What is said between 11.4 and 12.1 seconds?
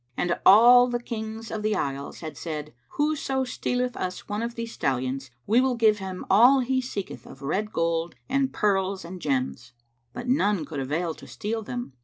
them.